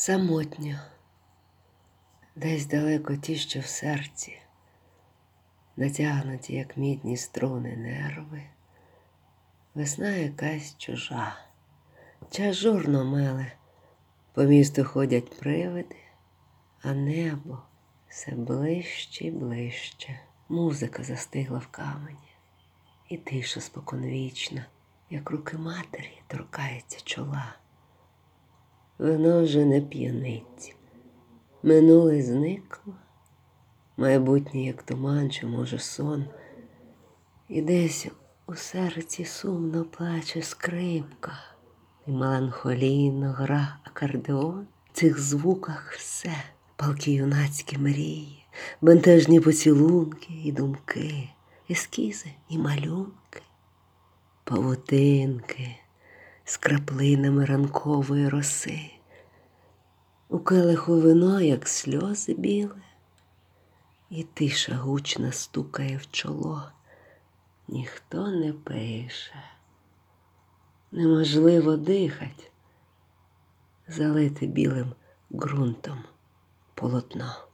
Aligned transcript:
Самотньо, 0.00 0.78
десь 2.36 2.66
далеко 2.66 3.16
ті, 3.16 3.36
що 3.36 3.60
в 3.60 3.66
серці, 3.66 4.38
натягнуті, 5.76 6.54
як 6.54 6.76
мідні 6.76 7.16
струни 7.16 7.76
нерви, 7.76 8.42
весна 9.74 10.10
якась 10.10 10.76
чужа, 10.76 11.36
час 12.30 12.56
журно 12.56 13.04
меле, 13.04 13.52
по 14.32 14.42
місту 14.42 14.84
ходять 14.84 15.38
привиди, 15.38 15.96
а 16.82 16.92
небо 16.92 17.62
все 18.08 18.32
ближче 18.32 19.26
й 19.26 19.30
ближче. 19.30 20.20
Музика 20.48 21.02
застигла 21.02 21.58
в 21.58 21.66
камені, 21.66 22.32
і 23.08 23.16
тиша 23.16 23.60
споконвічна, 23.60 24.66
як 25.10 25.30
руки 25.30 25.58
матері 25.58 26.22
торкається 26.26 27.00
чола. 27.04 27.54
Воно 28.98 29.42
вже 29.42 29.64
не 29.64 29.80
п'янить. 29.80 30.76
Минуле 31.62 32.22
зникло, 32.22 32.94
майбутнє, 33.96 34.64
як 34.64 34.82
туман, 34.82 35.30
чи, 35.30 35.46
може, 35.46 35.78
сон, 35.78 36.24
і 37.48 37.62
десь 37.62 38.06
у 38.46 38.54
серці 38.54 39.24
сумно 39.24 39.84
плаче 39.84 40.42
скрипка, 40.42 41.32
і 42.06 42.10
меланхолійно 42.10 43.32
гра 43.32 43.78
акордеон. 43.84 44.66
В 44.92 44.96
цих 44.96 45.18
звуках 45.18 45.92
все, 45.92 46.32
палки 46.76 47.12
юнацькі 47.12 47.78
мрії, 47.78 48.46
бентежні 48.80 49.40
поцілунки 49.40 50.32
і 50.44 50.52
думки, 50.52 51.28
ескізи 51.70 52.30
і 52.48 52.58
малюнки, 52.58 53.42
павутинки 54.44 55.76
з 56.44 56.56
краплинами 56.56 57.44
ранкової 57.44 58.28
роси. 58.28 58.97
У 60.30 60.38
келиху 60.38 61.00
вино, 61.00 61.40
як 61.40 61.68
сльози 61.68 62.34
біле, 62.34 62.82
і 64.10 64.24
тиша 64.24 64.74
гучна 64.76 65.32
стукає 65.32 65.96
в 65.96 66.10
чоло. 66.10 66.62
Ніхто 67.68 68.28
не 68.28 68.52
пише. 68.52 69.42
Неможливо 70.92 71.76
дихать, 71.76 72.52
залити 73.88 74.46
білим 74.46 74.94
ґрунтом 75.32 76.04
полотно. 76.74 77.47